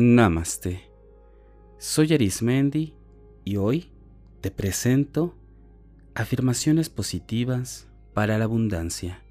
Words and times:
Namaste. 0.00 0.88
Soy 1.78 2.14
Arismendi 2.14 2.94
y 3.44 3.56
hoy 3.56 3.90
te 4.40 4.52
presento 4.52 5.34
afirmaciones 6.14 6.88
positivas 6.88 7.88
para 8.14 8.38
la 8.38 8.44
abundancia. 8.44 9.24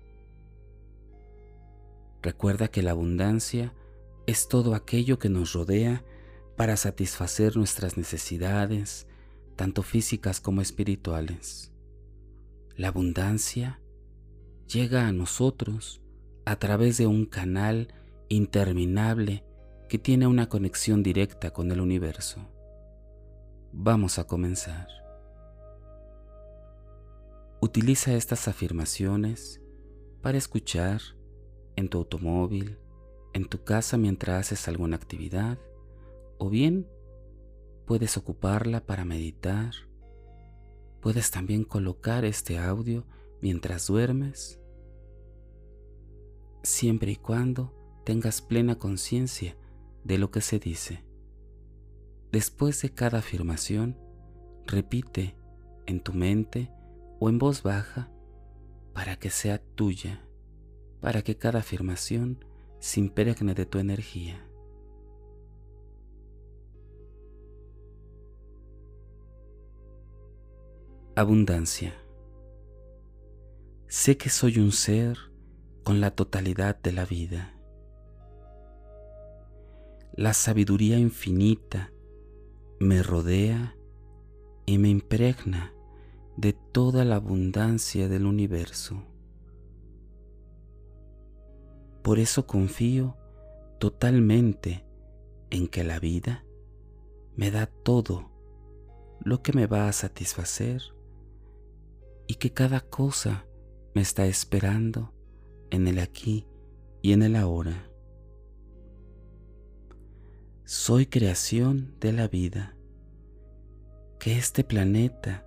Recuerda 2.21 2.67
que 2.67 2.83
la 2.83 2.91
abundancia 2.91 3.73
es 4.25 4.49
todo 4.49 4.75
aquello 4.75 5.19
que 5.19 5.29
nos 5.29 5.53
rodea 5.53 6.03
para 6.57 6.75
satisfacer 6.75 7.55
nuestras 7.55 7.95
necesidades, 7.95 9.07
tanto 9.55 9.83
físicas 9.83 10.41
como 10.41 10.59
espirituales. 10.59 11.71
La 12.75 12.89
abundancia 12.89 13.79
llega 14.67 15.07
a 15.07 15.13
nosotros 15.13 16.01
a 16.43 16.57
través 16.57 16.97
de 16.97 17.07
un 17.07 17.25
canal 17.25 17.93
interminable 18.27 19.46
que 19.87 19.97
tiene 19.97 20.27
una 20.27 20.49
conexión 20.49 21.01
directa 21.01 21.51
con 21.51 21.71
el 21.71 21.79
universo. 21.79 22.45
Vamos 23.71 24.19
a 24.19 24.25
comenzar. 24.25 24.87
Utiliza 27.61 28.13
estas 28.13 28.47
afirmaciones 28.47 29.61
para 30.21 30.37
escuchar 30.37 31.01
en 31.77 31.87
tu 31.87 31.99
automóvil, 31.99 32.77
en 33.33 33.45
tu 33.45 33.63
casa 33.63 33.97
mientras 33.97 34.47
haces 34.47 34.67
alguna 34.67 34.97
actividad, 34.97 35.57
o 36.37 36.49
bien 36.49 36.87
puedes 37.85 38.17
ocuparla 38.17 38.85
para 38.85 39.05
meditar. 39.05 39.71
Puedes 41.01 41.31
también 41.31 41.63
colocar 41.63 42.25
este 42.25 42.57
audio 42.57 43.05
mientras 43.41 43.87
duermes, 43.87 44.59
siempre 46.63 47.11
y 47.11 47.15
cuando 47.15 47.73
tengas 48.03 48.41
plena 48.41 48.77
conciencia 48.77 49.55
de 50.07 50.17
lo 50.17 50.31
que 50.31 50.39
se 50.39 50.57
dice. 50.57 51.03
Después 52.31 52.81
de 52.81 52.93
cada 52.93 53.19
afirmación, 53.19 53.97
repite 54.65 55.35
en 55.85 55.99
tu 55.99 56.13
mente 56.13 56.71
o 57.19 57.29
en 57.29 57.37
voz 57.37 57.61
baja 57.61 58.09
para 58.93 59.17
que 59.17 59.29
sea 59.29 59.59
tuya, 59.59 60.25
para 61.01 61.21
que 61.23 61.37
cada 61.37 61.59
afirmación 61.59 62.45
se 62.79 63.01
impregne 63.01 63.53
de 63.53 63.65
tu 63.65 63.79
energía. 63.79 64.43
Abundancia. 71.15 71.93
Sé 73.87 74.15
que 74.17 74.29
soy 74.29 74.59
un 74.59 74.71
ser 74.71 75.17
con 75.83 75.99
la 75.99 76.11
totalidad 76.11 76.79
de 76.79 76.91
la 76.93 77.05
vida 77.05 77.56
la 80.17 80.33
sabiduría 80.33 80.97
infinita 80.97 81.93
me 82.79 83.03
rodea 83.03 83.77
y 84.65 84.79
me 84.79 84.89
impregna 84.89 85.75
de 86.35 86.53
toda 86.53 87.05
la 87.05 87.17
abundancia 87.17 88.09
del 88.09 88.25
universo. 88.25 89.03
Por 92.01 92.17
eso 92.17 92.47
confío 92.47 93.15
totalmente 93.79 94.87
en 95.51 95.67
que 95.67 95.83
la 95.83 95.99
vida 95.99 96.43
me 97.35 97.51
da 97.51 97.67
todo 97.67 98.31
lo 99.23 99.43
que 99.43 99.53
me 99.53 99.67
va 99.67 99.87
a 99.87 99.93
satisfacer 99.93 100.81
y 102.25 102.35
que 102.35 102.53
cada 102.53 102.79
cosa 102.79 103.45
me 103.93 104.01
está 104.01 104.25
esperando 104.25 105.13
en 105.69 105.87
el 105.87 105.99
aquí 105.99 106.47
y 107.03 107.13
en 107.13 107.21
el 107.21 107.35
ahora. 107.35 107.86
Soy 110.69 111.05
creación 111.05 111.95
de 112.01 112.11
la 112.11 112.27
vida, 112.27 112.75
que 114.19 114.37
este 114.37 114.65
planeta 114.65 115.45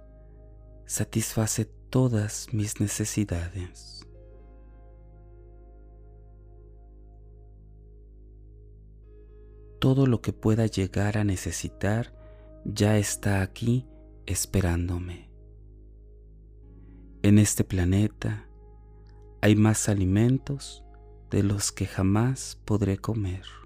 satisface 0.86 1.66
todas 1.90 2.46
mis 2.54 2.80
necesidades. 2.80 4.08
Todo 9.78 10.06
lo 10.06 10.22
que 10.22 10.32
pueda 10.32 10.64
llegar 10.64 11.18
a 11.18 11.24
necesitar 11.24 12.14
ya 12.64 12.96
está 12.96 13.42
aquí 13.42 13.86
esperándome. 14.24 15.28
En 17.20 17.38
este 17.38 17.62
planeta 17.62 18.48
hay 19.42 19.54
más 19.54 19.90
alimentos 19.90 20.82
de 21.30 21.42
los 21.42 21.72
que 21.72 21.84
jamás 21.84 22.58
podré 22.64 22.96
comer 22.96 23.59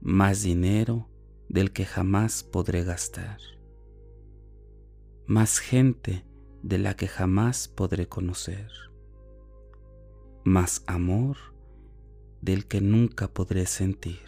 más 0.00 0.42
dinero 0.42 1.08
del 1.48 1.72
que 1.72 1.84
jamás 1.84 2.44
podré 2.44 2.84
gastar, 2.84 3.38
más 5.26 5.58
gente 5.58 6.24
de 6.62 6.78
la 6.78 6.94
que 6.94 7.08
jamás 7.08 7.68
podré 7.68 8.06
conocer, 8.08 8.70
más 10.44 10.84
amor 10.86 11.36
del 12.40 12.66
que 12.66 12.80
nunca 12.80 13.28
podré 13.28 13.66
sentir, 13.66 14.26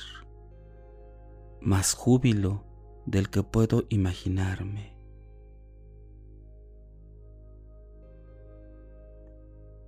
más 1.61 1.95
júbilo 1.95 2.65
del 3.07 3.31
que 3.31 3.43
puedo 3.43 3.85
imaginarme. 3.89 4.97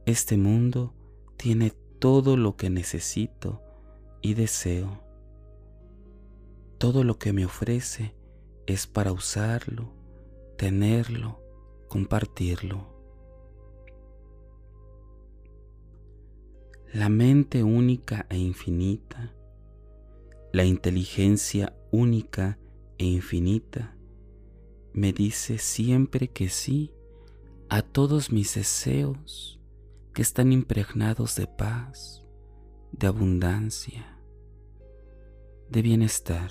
Este 0.06 0.36
mundo 0.36 0.94
tiene 1.36 1.72
todo 1.98 2.36
lo 2.36 2.56
que 2.56 2.70
necesito 2.70 3.62
y 4.20 4.34
deseo 4.34 5.11
todo 6.82 7.04
lo 7.04 7.16
que 7.16 7.32
me 7.32 7.44
ofrece 7.44 8.12
es 8.66 8.88
para 8.88 9.12
usarlo, 9.12 9.92
tenerlo, 10.58 11.40
compartirlo. 11.88 12.92
La 16.92 17.08
mente 17.08 17.62
única 17.62 18.26
e 18.28 18.36
infinita, 18.36 19.32
la 20.52 20.64
inteligencia 20.64 21.72
única 21.92 22.58
e 22.98 23.04
infinita, 23.04 23.96
me 24.92 25.12
dice 25.12 25.58
siempre 25.58 26.32
que 26.32 26.48
sí 26.48 26.92
a 27.68 27.82
todos 27.82 28.32
mis 28.32 28.56
deseos 28.56 29.60
que 30.12 30.22
están 30.22 30.50
impregnados 30.50 31.36
de 31.36 31.46
paz, 31.46 32.24
de 32.90 33.06
abundancia, 33.06 34.18
de 35.70 35.80
bienestar. 35.80 36.50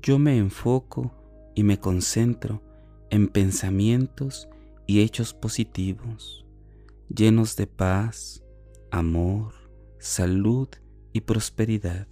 Yo 0.00 0.18
me 0.18 0.36
enfoco 0.36 1.12
y 1.54 1.62
me 1.62 1.78
concentro 1.78 2.62
en 3.10 3.28
pensamientos 3.28 4.48
y 4.86 5.00
hechos 5.00 5.34
positivos, 5.34 6.46
llenos 7.08 7.56
de 7.56 7.66
paz, 7.66 8.44
amor, 8.90 9.54
salud 9.98 10.68
y 11.12 11.22
prosperidad. 11.22 12.06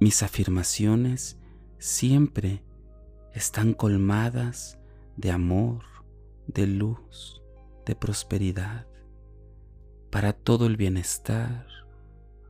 Mis 0.00 0.22
afirmaciones 0.22 1.38
siempre 1.78 2.62
están 3.34 3.74
colmadas 3.74 4.78
de 5.16 5.30
amor, 5.30 5.82
de 6.46 6.66
luz, 6.66 7.42
de 7.84 7.94
prosperidad, 7.94 8.86
para 10.10 10.32
todo 10.32 10.66
el 10.66 10.76
bienestar 10.76 11.66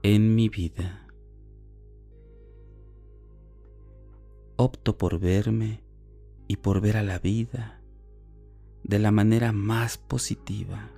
en 0.02 0.34
mi 0.34 0.48
vida. 0.48 1.09
Opto 4.60 4.98
por 4.98 5.18
verme 5.18 5.82
y 6.46 6.56
por 6.56 6.82
ver 6.82 6.98
a 6.98 7.02
la 7.02 7.18
vida 7.18 7.80
de 8.84 8.98
la 8.98 9.10
manera 9.10 9.52
más 9.52 9.96
positiva. 9.96 10.90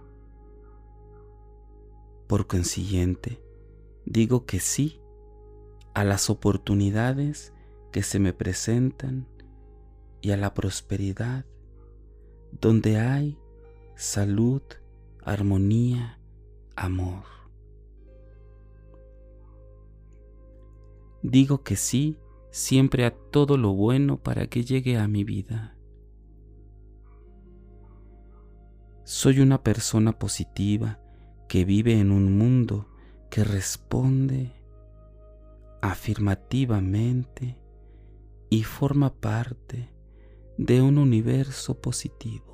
Por 2.26 2.49
consiguiente, 2.49 3.41
digo 4.05 4.47
que 4.47 4.59
sí 4.59 5.00
a 5.94 6.03
las 6.03 6.29
oportunidades 6.29 7.53
que 7.93 8.03
se 8.03 8.19
me 8.19 8.32
presentan 8.32 9.29
y 10.20 10.32
a 10.32 10.37
la 10.37 10.55
prosperidad 10.55 11.47
donde 12.61 12.99
hay 12.99 13.38
salud, 13.94 14.62
armonía, 15.23 16.19
amor. 16.75 17.26
Digo 21.23 21.62
que 21.62 21.76
sí 21.76 22.19
siempre 22.53 23.07
a 23.07 23.11
todo 23.11 23.57
lo 23.57 23.73
bueno 23.73 24.19
para 24.19 24.47
que 24.47 24.63
llegue 24.63 24.99
a 24.99 25.09
mi 25.09 25.25
vida. 25.25 25.75
Soy 29.05 29.41
una 29.41 29.63
persona 29.63 30.19
positiva 30.19 31.01
que 31.49 31.65
vive 31.65 31.99
en 31.99 32.13
un 32.13 32.37
mundo 32.39 32.89
que 33.31 33.43
responde 33.43 34.53
afirmativamente 35.81 37.59
y 38.51 38.63
forma 38.65 39.15
parte 39.15 39.91
de 40.59 40.83
un 40.83 40.99
universo 40.99 41.81
positivo. 41.81 42.53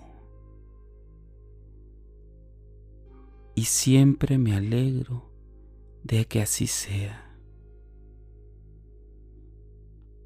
Y 3.56 3.64
siempre 3.64 4.38
me 4.38 4.54
alegro 4.54 5.32
de 6.04 6.24
que 6.26 6.40
así 6.40 6.68
sea. 6.68 7.27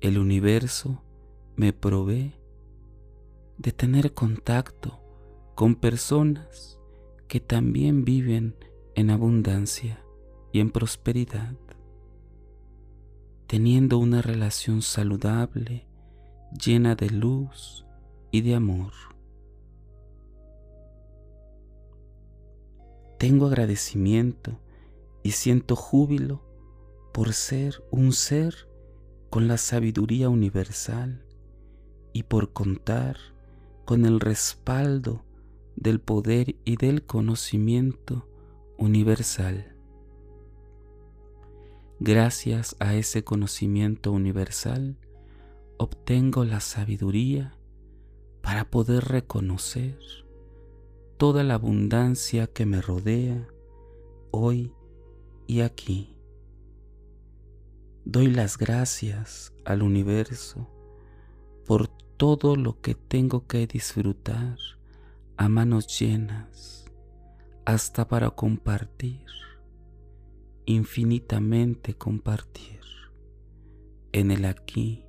El 0.02 0.18
universo 0.18 1.00
me 1.54 1.72
provee 1.72 2.34
de 3.56 3.70
tener 3.70 4.14
contacto 4.14 4.98
con 5.54 5.76
personas 5.76 6.80
que 7.28 7.38
también 7.38 8.04
viven 8.04 8.56
en 8.96 9.10
abundancia 9.10 10.04
y 10.50 10.58
en 10.58 10.72
prosperidad, 10.72 11.54
teniendo 13.46 13.98
una 13.98 14.22
relación 14.22 14.82
saludable, 14.82 15.86
llena 16.50 16.96
de 16.96 17.08
luz 17.08 17.86
y 18.32 18.40
de 18.40 18.56
amor. 18.56 18.92
Tengo 23.20 23.46
agradecimiento 23.46 24.58
y 25.22 25.30
siento 25.30 25.76
júbilo 25.76 26.42
por 27.14 27.32
ser 27.34 27.84
un 27.92 28.10
ser 28.10 28.71
con 29.32 29.48
la 29.48 29.56
sabiduría 29.56 30.28
universal 30.28 31.24
y 32.12 32.24
por 32.24 32.52
contar 32.52 33.16
con 33.86 34.04
el 34.04 34.20
respaldo 34.20 35.24
del 35.74 36.02
poder 36.02 36.56
y 36.66 36.76
del 36.76 37.06
conocimiento 37.06 38.28
universal. 38.76 39.74
Gracias 41.98 42.76
a 42.78 42.94
ese 42.94 43.24
conocimiento 43.24 44.12
universal, 44.12 44.98
obtengo 45.78 46.44
la 46.44 46.60
sabiduría 46.60 47.56
para 48.42 48.68
poder 48.68 49.04
reconocer 49.04 49.98
toda 51.16 51.42
la 51.42 51.54
abundancia 51.54 52.48
que 52.48 52.66
me 52.66 52.82
rodea 52.82 53.48
hoy 54.30 54.74
y 55.46 55.62
aquí. 55.62 56.11
Doy 58.04 58.26
las 58.26 58.58
gracias 58.58 59.52
al 59.64 59.80
universo 59.80 60.68
por 61.64 61.86
todo 61.86 62.56
lo 62.56 62.80
que 62.80 62.96
tengo 62.96 63.46
que 63.46 63.68
disfrutar 63.68 64.58
a 65.36 65.48
manos 65.48 65.86
llenas, 66.00 66.84
hasta 67.64 68.08
para 68.08 68.30
compartir, 68.30 69.24
infinitamente 70.66 71.94
compartir, 71.94 72.80
en 74.10 74.32
el 74.32 74.46
aquí 74.46 75.04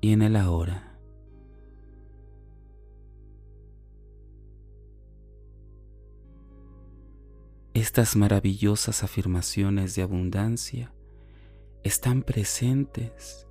y 0.00 0.12
en 0.12 0.22
el 0.22 0.36
ahora. 0.36 0.98
Estas 7.74 8.16
maravillosas 8.16 9.04
afirmaciones 9.04 9.94
de 9.94 10.02
abundancia 10.02 10.92
están 11.88 12.22
presentes 12.22 13.48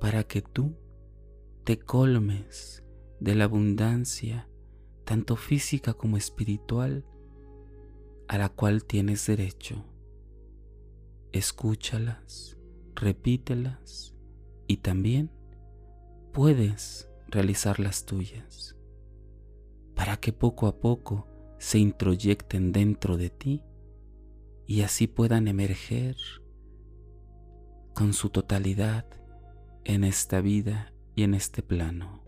para 0.00 0.24
que 0.24 0.40
tú 0.40 0.74
te 1.64 1.78
colmes 1.78 2.82
de 3.20 3.34
la 3.34 3.44
abundancia, 3.44 4.48
tanto 5.04 5.36
física 5.36 5.92
como 5.92 6.16
espiritual, 6.16 7.04
a 8.26 8.38
la 8.38 8.48
cual 8.48 8.84
tienes 8.84 9.26
derecho. 9.26 9.84
Escúchalas, 11.32 12.56
repítelas 12.94 14.14
y 14.66 14.78
también 14.78 15.30
puedes 16.32 17.10
realizar 17.28 17.80
las 17.80 18.06
tuyas, 18.06 18.76
para 19.94 20.16
que 20.16 20.32
poco 20.32 20.68
a 20.68 20.80
poco 20.80 21.28
se 21.58 21.78
introyecten 21.78 22.72
dentro 22.72 23.18
de 23.18 23.28
ti 23.28 23.62
y 24.66 24.80
así 24.80 25.06
puedan 25.06 25.48
emerger 25.48 26.16
con 27.94 28.12
su 28.12 28.28
totalidad 28.28 29.06
en 29.84 30.04
esta 30.04 30.40
vida 30.40 30.92
y 31.14 31.22
en 31.22 31.34
este 31.34 31.62
plano. 31.62 32.22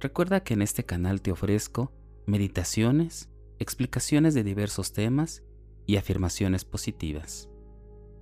Recuerda 0.00 0.44
que 0.44 0.54
en 0.54 0.62
este 0.62 0.84
canal 0.84 1.20
te 1.20 1.32
ofrezco 1.32 1.92
meditaciones, 2.26 3.28
explicaciones 3.58 4.32
de 4.34 4.44
diversos 4.44 4.92
temas 4.92 5.42
y 5.86 5.96
afirmaciones 5.96 6.64
positivas. 6.64 7.48